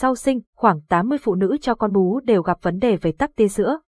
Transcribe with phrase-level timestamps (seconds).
[0.00, 3.36] sau sinh, khoảng 80 phụ nữ cho con bú đều gặp vấn đề về tắc
[3.36, 3.78] tia sữa.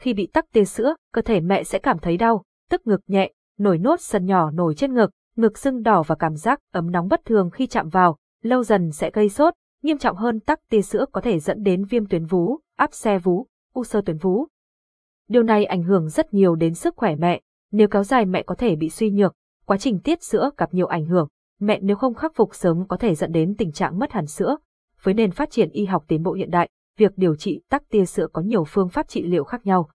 [0.00, 3.32] Khi bị tắc tia sữa, cơ thể mẹ sẽ cảm thấy đau, tức ngực nhẹ,
[3.58, 7.08] nổi nốt sần nhỏ nổi trên ngực, ngực sưng đỏ và cảm giác ấm nóng
[7.08, 10.82] bất thường khi chạm vào, lâu dần sẽ gây sốt, nghiêm trọng hơn tắc tia
[10.82, 14.46] sữa có thể dẫn đến viêm tuyến vú, áp xe vú, u sơ tuyến vú.
[15.28, 17.40] Điều này ảnh hưởng rất nhiều đến sức khỏe mẹ,
[17.72, 19.34] nếu kéo dài mẹ có thể bị suy nhược,
[19.66, 21.28] quá trình tiết sữa gặp nhiều ảnh hưởng,
[21.60, 24.56] mẹ nếu không khắc phục sớm có thể dẫn đến tình trạng mất hẳn sữa.
[25.02, 28.04] Với nền phát triển y học tiến bộ hiện đại, việc điều trị tắc tia
[28.04, 29.90] sữa có nhiều phương pháp trị liệu khác nhau.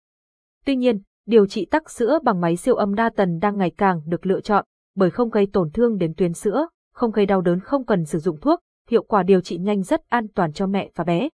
[0.64, 4.00] Tuy nhiên, điều trị tắc sữa bằng máy siêu âm đa tần đang ngày càng
[4.06, 4.64] được lựa chọn,
[4.96, 8.18] bởi không gây tổn thương đến tuyến sữa, không gây đau đớn không cần sử
[8.18, 11.28] dụng thuốc, hiệu quả điều trị nhanh rất an toàn cho mẹ và bé.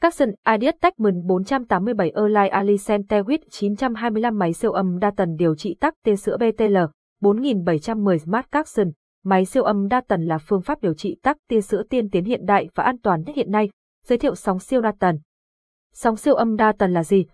[0.00, 5.76] Capson Ideas Techman 487 Erlai Alicent Tewit 925 máy siêu âm đa tần điều trị
[5.80, 6.76] tắc tia sữa BTL
[7.20, 8.90] 4710 Smart Capson
[9.24, 12.24] Máy siêu âm đa tần là phương pháp điều trị tắc tia sữa tiên tiến
[12.24, 13.70] hiện đại và an toàn nhất hiện nay.
[14.06, 15.18] Giới thiệu sóng siêu đa tần.
[15.92, 17.26] Sóng siêu âm đa tần là gì?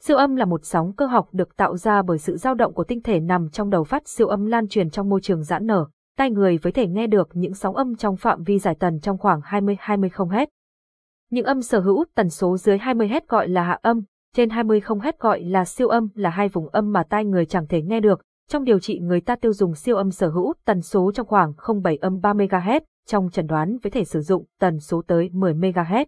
[0.00, 2.84] Siêu âm là một sóng cơ học được tạo ra bởi sự dao động của
[2.84, 5.86] tinh thể nằm trong đầu phát siêu âm lan truyền trong môi trường giãn nở.
[6.16, 9.18] Tai người với thể nghe được những sóng âm trong phạm vi giải tần trong
[9.18, 10.46] khoảng 20-20 Hz.
[11.30, 14.02] Những âm sở hữu tần số dưới 20 Hz gọi là hạ âm,
[14.34, 17.66] trên 20 Hz gọi là siêu âm là hai vùng âm mà tai người chẳng
[17.66, 20.80] thể nghe được, trong điều trị người ta tiêu dùng siêu âm sở hữu tần
[20.80, 24.78] số trong khoảng 07 âm 3 MHz, trong chẩn đoán với thể sử dụng tần
[24.78, 26.06] số tới 10 MHz.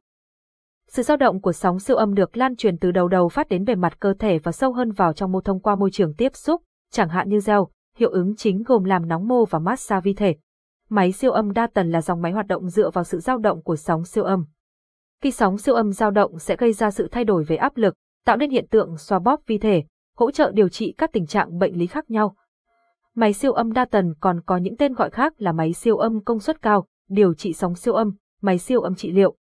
[0.89, 3.65] Sự dao động của sóng siêu âm được lan truyền từ đầu đầu phát đến
[3.65, 6.37] bề mặt cơ thể và sâu hơn vào trong mô thông qua môi trường tiếp
[6.37, 7.59] xúc, chẳng hạn như gel,
[7.97, 10.37] hiệu ứng chính gồm làm nóng mô và massage vi thể.
[10.89, 13.63] Máy siêu âm đa tần là dòng máy hoạt động dựa vào sự dao động
[13.63, 14.45] của sóng siêu âm.
[15.23, 17.95] Khi sóng siêu âm dao động sẽ gây ra sự thay đổi về áp lực,
[18.25, 19.85] tạo nên hiện tượng xoa bóp vi thể,
[20.17, 22.37] hỗ trợ điều trị các tình trạng bệnh lý khác nhau.
[23.15, 26.25] Máy siêu âm đa tần còn có những tên gọi khác là máy siêu âm
[26.25, 29.37] công suất cao, điều trị sóng siêu âm, máy siêu âm trị liệu.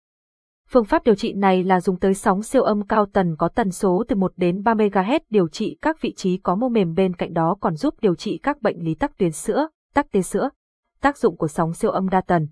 [0.69, 3.71] Phương pháp điều trị này là dùng tới sóng siêu âm cao tần có tần
[3.71, 7.15] số từ 1 đến 3 MHz điều trị các vị trí có mô mềm bên
[7.15, 10.49] cạnh đó còn giúp điều trị các bệnh lý tắc tuyến sữa, tắc tê sữa.
[11.01, 12.47] Tác dụng của sóng siêu âm đa tần.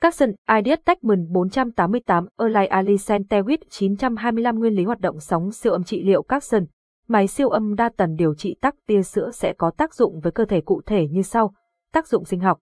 [0.00, 5.84] Capson Ideas Techman 488 Erlai Ali Tewit 925 nguyên lý hoạt động sóng siêu âm
[5.84, 6.64] trị liệu Capson
[7.08, 10.32] Máy siêu âm đa tần điều trị tắc tia sữa sẽ có tác dụng với
[10.32, 11.54] cơ thể cụ thể như sau.
[11.92, 12.58] Tác dụng sinh học.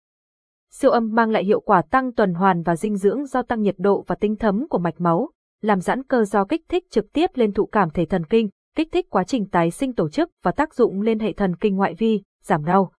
[0.71, 3.75] Siêu âm mang lại hiệu quả tăng tuần hoàn và dinh dưỡng do tăng nhiệt
[3.79, 7.31] độ và tinh thấm của mạch máu, làm giãn cơ do kích thích trực tiếp
[7.35, 10.51] lên thụ cảm thể thần kinh, kích thích quá trình tái sinh tổ chức và
[10.51, 12.93] tác dụng lên hệ thần kinh ngoại vi, giảm đau.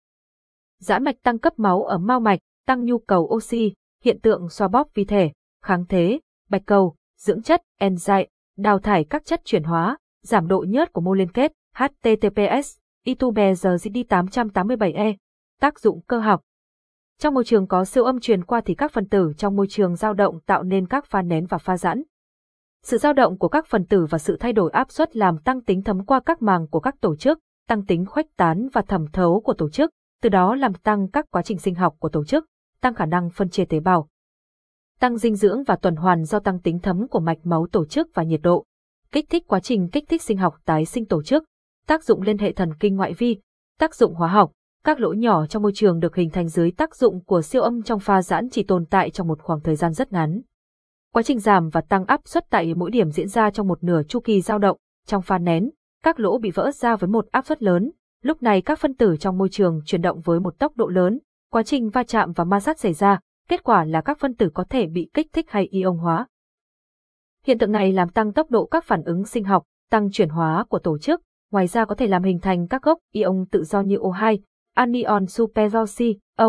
[0.79, 3.73] Giãn mạch tăng cấp máu ở mao mạch, tăng nhu cầu oxy,
[4.03, 5.31] hiện tượng xoa bóp vi thể,
[5.63, 6.19] kháng thế,
[6.49, 8.25] bạch cầu, dưỡng chất, enzyme,
[8.57, 13.97] đào thải các chất chuyển hóa, giảm độ nhớt của mô liên kết, HTTPS, ITUBERGD
[14.09, 15.15] 887E,
[15.61, 16.41] tác dụng cơ học.
[17.19, 19.95] Trong môi trường có siêu âm truyền qua thì các phần tử trong môi trường
[19.95, 22.03] dao động tạo nên các pha nén và pha giãn.
[22.83, 25.61] Sự dao động của các phần tử và sự thay đổi áp suất làm tăng
[25.61, 29.07] tính thấm qua các màng của các tổ chức, tăng tính khuếch tán và thẩm
[29.13, 29.91] thấu của tổ chức,
[30.21, 32.45] từ đó làm tăng các quá trình sinh học của tổ chức,
[32.81, 34.07] tăng khả năng phân chia tế bào.
[34.99, 38.07] Tăng dinh dưỡng và tuần hoàn do tăng tính thấm của mạch máu tổ chức
[38.13, 38.65] và nhiệt độ
[39.11, 41.43] kích thích quá trình kích thích sinh học tái sinh tổ chức,
[41.87, 43.37] tác dụng lên hệ thần kinh ngoại vi,
[43.79, 44.51] tác dụng hóa học,
[44.83, 47.81] các lỗ nhỏ trong môi trường được hình thành dưới tác dụng của siêu âm
[47.81, 50.41] trong pha giãn chỉ tồn tại trong một khoảng thời gian rất ngắn.
[51.13, 54.03] Quá trình giảm và tăng áp suất tại mỗi điểm diễn ra trong một nửa
[54.03, 54.77] chu kỳ dao động,
[55.07, 55.69] trong pha nén,
[56.03, 57.91] các lỗ bị vỡ ra với một áp suất lớn,
[58.23, 61.19] lúc này các phân tử trong môi trường chuyển động với một tốc độ lớn,
[61.51, 64.49] quá trình va chạm và ma sát xảy ra, kết quả là các phân tử
[64.53, 66.27] có thể bị kích thích hay ion hóa.
[67.45, 70.65] Hiện tượng này làm tăng tốc độ các phản ứng sinh học, tăng chuyển hóa
[70.69, 73.81] của tổ chức, ngoài ra có thể làm hình thành các gốc ion tự do
[73.81, 74.37] như O2,
[74.73, 76.47] anion superoxy, O,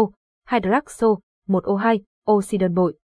[0.50, 1.16] hydroxo,
[1.48, 1.98] 1O2,
[2.30, 2.98] oxy đơn bội.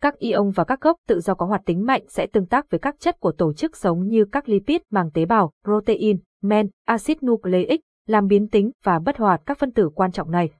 [0.00, 2.80] Các ion và các gốc tự do có hoạt tính mạnh sẽ tương tác với
[2.80, 7.22] các chất của tổ chức sống như các lipid màng tế bào, protein, men, axit
[7.22, 10.50] nucleic, làm biến tính và bất hoạt các phân tử quan trọng này.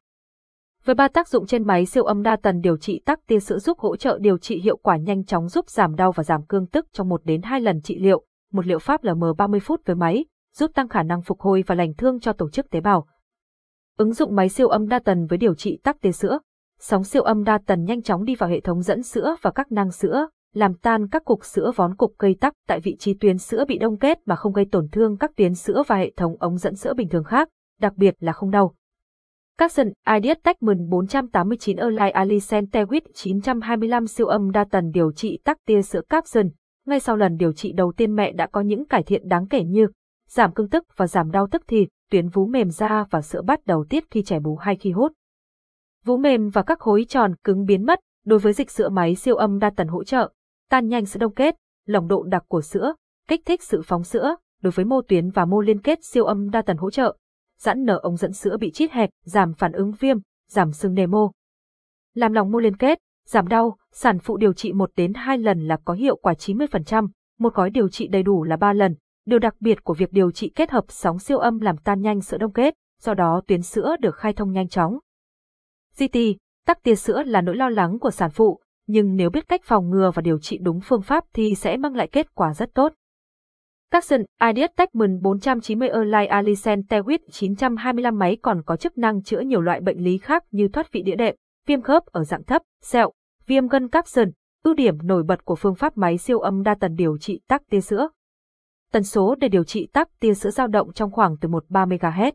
[0.84, 3.58] Với ba tác dụng trên máy siêu âm đa tần điều trị tắc tia sữa
[3.58, 6.66] giúp hỗ trợ điều trị hiệu quả nhanh chóng giúp giảm đau và giảm cương
[6.66, 9.96] tức trong 1 đến 2 lần trị liệu, một liệu pháp LM 30 phút với
[9.96, 13.06] máy, giúp tăng khả năng phục hồi và lành thương cho tổ chức tế bào.
[13.98, 16.38] Ứng dụng máy siêu âm đa tần với điều trị tắc tia sữa.
[16.80, 19.72] Sóng siêu âm đa tần nhanh chóng đi vào hệ thống dẫn sữa và các
[19.72, 23.38] nang sữa, làm tan các cục sữa vón cục gây tắc tại vị trí tuyến
[23.38, 26.36] sữa bị đông kết mà không gây tổn thương các tuyến sữa và hệ thống
[26.38, 27.48] ống dẫn sữa bình thường khác,
[27.80, 28.74] đặc biệt là không đau.
[29.58, 35.58] Capson Ideas Techman 489 Erlai Alicent Tewit 925 siêu âm đa tần điều trị tắc
[35.66, 36.48] tia sữa Capson.
[36.86, 39.64] Ngay sau lần điều trị đầu tiên mẹ đã có những cải thiện đáng kể
[39.64, 39.86] như
[40.28, 43.66] giảm cương tức và giảm đau tức thì, tuyến vú mềm ra và sữa bắt
[43.66, 45.12] đầu tiết khi trẻ bú hay khi hút.
[46.04, 49.36] Vú mềm và các khối tròn cứng biến mất, Đối với dịch sữa máy siêu
[49.36, 50.32] âm đa tần hỗ trợ,
[50.70, 51.56] tan nhanh sữa đông kết,
[51.86, 52.94] lỏng độ đặc của sữa,
[53.28, 56.50] kích thích sự phóng sữa, đối với mô tuyến và mô liên kết siêu âm
[56.50, 57.16] đa tần hỗ trợ,
[57.64, 60.18] giãn nở ống dẫn sữa bị chít hẹp, giảm phản ứng viêm,
[60.50, 61.30] giảm sưng nề mô.
[62.14, 65.68] Làm lòng mô liên kết, giảm đau, sản phụ điều trị 1 đến 2 lần
[65.68, 67.08] là có hiệu quả 90%,
[67.38, 68.94] một gói điều trị đầy đủ là 3 lần.
[69.26, 72.20] Điều đặc biệt của việc điều trị kết hợp sóng siêu âm làm tan nhanh
[72.20, 74.98] sữa đông kết, do đó tuyến sữa được khai thông nhanh chóng.
[75.98, 76.18] GT,
[76.66, 79.90] tắc tia sữa là nỗi lo lắng của sản phụ, nhưng nếu biết cách phòng
[79.90, 82.92] ngừa và điều trị đúng phương pháp thì sẽ mang lại kết quả rất tốt.
[83.94, 89.60] Capson Ideas Techman 490 Erlai Alicen Tewit 925 máy còn có chức năng chữa nhiều
[89.60, 91.36] loại bệnh lý khác như thoát vị đĩa đệm,
[91.66, 93.12] viêm khớp ở dạng thấp, sẹo,
[93.46, 94.30] viêm gân Capson.
[94.64, 97.62] Ưu điểm nổi bật của phương pháp máy siêu âm đa tần điều trị tắc
[97.70, 98.08] tia sữa.
[98.92, 102.32] Tần số để điều trị tắc tia sữa dao động trong khoảng từ 1-3 MHz.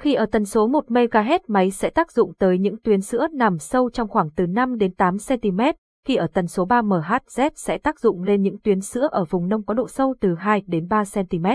[0.00, 3.58] Khi ở tần số 1 MHz máy sẽ tác dụng tới những tuyến sữa nằm
[3.58, 5.60] sâu trong khoảng từ 5 đến 8 cm,
[6.04, 9.48] khi ở tần số 3 MHz sẽ tác dụng lên những tuyến sữa ở vùng
[9.48, 11.46] nông có độ sâu từ 2 đến 3 cm.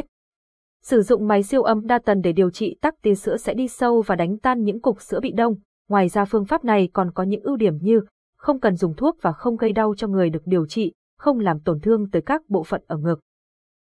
[0.83, 3.67] Sử dụng máy siêu âm đa tần để điều trị tắc tia sữa sẽ đi
[3.67, 5.55] sâu và đánh tan những cục sữa bị đông.
[5.89, 8.01] Ngoài ra phương pháp này còn có những ưu điểm như
[8.37, 11.59] không cần dùng thuốc và không gây đau cho người được điều trị, không làm
[11.59, 13.19] tổn thương tới các bộ phận ở ngực.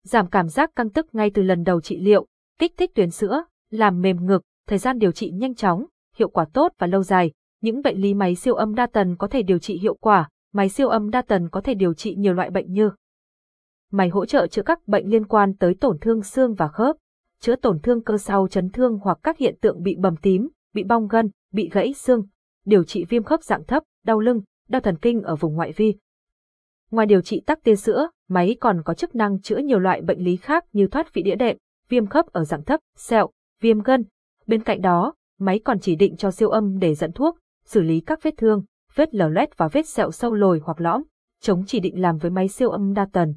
[0.04, 2.26] Giảm cảm giác căng tức ngay từ lần đầu trị liệu,
[2.58, 5.86] kích thích tuyến sữa, làm mềm ngực, thời gian điều trị nhanh chóng,
[6.16, 7.32] hiệu quả tốt và lâu dài.
[7.62, 10.68] Những bệnh lý máy siêu âm đa tần có thể điều trị hiệu quả, máy
[10.68, 12.90] siêu âm đa tần có thể điều trị nhiều loại bệnh như
[13.92, 16.96] Máy hỗ trợ chữa các bệnh liên quan tới tổn thương xương và khớp,
[17.40, 20.84] chữa tổn thương cơ sau chấn thương hoặc các hiện tượng bị bầm tím, bị
[20.84, 22.26] bong gân, bị gãy xương,
[22.64, 25.94] điều trị viêm khớp dạng thấp, đau lưng, đau thần kinh ở vùng ngoại vi.
[26.90, 30.24] Ngoài điều trị tắc tia sữa, máy còn có chức năng chữa nhiều loại bệnh
[30.24, 31.56] lý khác như thoát vị đĩa đệm,
[31.88, 33.30] viêm khớp ở dạng thấp, sẹo,
[33.60, 34.04] viêm gân.
[34.46, 38.00] Bên cạnh đó, máy còn chỉ định cho siêu âm để dẫn thuốc, xử lý
[38.00, 38.64] các vết thương,
[38.96, 41.02] vết lở loét và vết sẹo sâu lồi hoặc lõm,
[41.40, 43.34] chống chỉ định làm với máy siêu âm đa tần.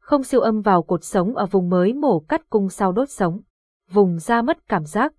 [0.00, 3.40] Không siêu âm vào cột sống ở vùng mới mổ cắt cung sau đốt sống,
[3.90, 5.12] vùng da mất cảm giác,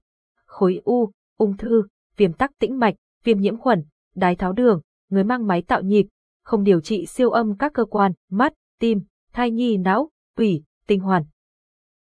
[0.46, 1.84] khối u, ung thư,
[2.18, 3.84] viêm tắc tĩnh mạch, viêm nhiễm khuẩn,
[4.16, 6.08] đái tháo đường, người mang máy tạo nhịp,
[6.44, 9.02] không điều trị siêu âm các cơ quan, mắt, tim,
[9.34, 11.24] thai nhi não, ủy, tinh hoàn.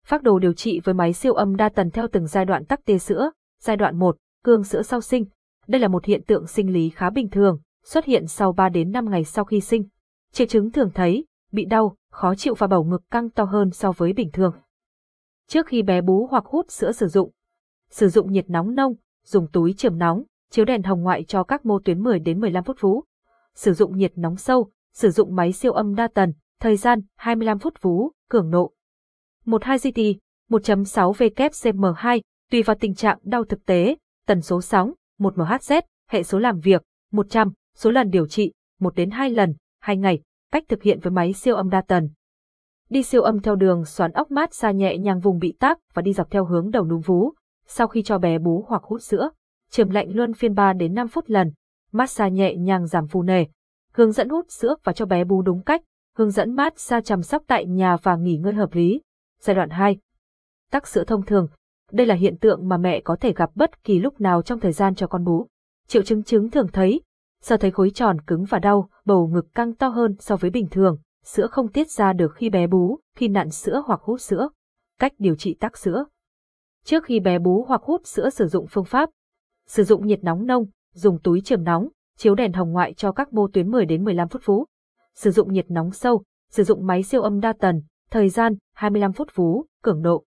[0.06, 2.84] Phác đồ điều trị với máy siêu âm đa tần theo từng giai đoạn tắc
[2.84, 3.30] tia sữa,
[3.60, 5.24] giai đoạn 1, cương sữa sau sinh,
[5.66, 8.92] đây là một hiện tượng sinh lý khá bình thường, xuất hiện sau 3 đến
[8.92, 9.84] 5 ngày sau khi sinh.
[10.32, 13.92] Triệu chứng thường thấy, bị đau, khó chịu và bầu ngực căng to hơn so
[13.92, 14.54] với bình thường.
[15.48, 17.30] Trước khi bé bú hoặc hút sữa sử dụng,
[17.90, 18.94] sử dụng nhiệt nóng nông,
[19.24, 22.64] dùng túi chườm nóng, chiếu đèn hồng ngoại cho các mô tuyến 10 đến 15
[22.64, 23.04] phút vú.
[23.54, 27.58] Sử dụng nhiệt nóng sâu, sử dụng máy siêu âm đa tần, thời gian 25
[27.58, 28.70] phút vú, cường nộ.
[29.44, 29.98] 12 GT,
[30.50, 32.20] 1.6 WCM2,
[32.50, 34.92] tùy vào tình trạng đau thực tế, tần số sóng,
[35.22, 36.82] 1 MHz, hệ số làm việc,
[37.12, 40.20] 100, số lần điều trị, 1 đến 2 lần, 2 ngày,
[40.52, 42.08] cách thực hiện với máy siêu âm đa tần.
[42.90, 46.02] Đi siêu âm theo đường xoắn ốc mát xa nhẹ nhàng vùng bị tác và
[46.02, 47.32] đi dọc theo hướng đầu núm vú,
[47.66, 49.30] sau khi cho bé bú hoặc hút sữa,
[49.70, 51.52] chườm lạnh luân phiên 3 đến 5 phút lần,
[51.92, 53.44] massage nhẹ nhàng giảm phù nề,
[53.92, 55.82] hướng dẫn hút sữa và cho bé bú đúng cách,
[56.16, 59.00] hướng dẫn mát xa chăm sóc tại nhà và nghỉ ngơi hợp lý.
[59.40, 59.98] Giai đoạn 2.
[60.70, 61.48] Tắc sữa thông thường,
[61.92, 64.72] đây là hiện tượng mà mẹ có thể gặp bất kỳ lúc nào trong thời
[64.72, 65.46] gian cho con bú.
[65.86, 67.00] Triệu chứng chứng thường thấy,
[67.42, 70.68] sờ thấy khối tròn cứng và đau, bầu ngực căng to hơn so với bình
[70.70, 74.48] thường, sữa không tiết ra được khi bé bú, khi nặn sữa hoặc hút sữa.
[74.98, 76.04] Cách điều trị tắc sữa.
[76.84, 79.10] Trước khi bé bú hoặc hút sữa sử dụng phương pháp.
[79.66, 83.32] Sử dụng nhiệt nóng nông, dùng túi trường nóng, chiếu đèn hồng ngoại cho các
[83.32, 84.66] mô tuyến 10 đến 15 phút vú.
[85.14, 89.12] Sử dụng nhiệt nóng sâu, sử dụng máy siêu âm đa tần, thời gian 25
[89.12, 90.24] phút vú, cường độ.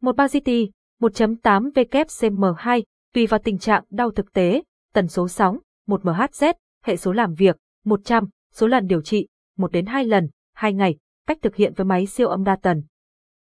[0.00, 0.50] 13 GT,
[1.00, 2.82] 1.8 WCM2,
[3.14, 4.62] tùy vào tình trạng đau thực tế,
[4.92, 9.26] tần số sóng, 1 MHz, hệ số làm việc, 100, số lần điều trị,
[9.56, 12.82] 1 đến 2 lần, 2 ngày, cách thực hiện với máy siêu âm đa tần.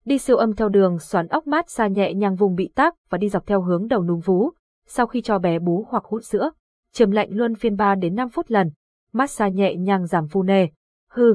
[0.05, 3.19] Đi siêu âm theo đường xoắn ốc mát xa nhẹ nhàng vùng bị tác và
[3.19, 4.51] đi dọc theo hướng đầu núm vú,
[4.87, 6.51] sau khi cho bé bú hoặc hút sữa.
[6.93, 8.71] Chườm lạnh luôn phiên 3 đến 5 phút lần,
[9.13, 10.67] massage nhẹ nhàng giảm phù nề,
[11.11, 11.35] hư,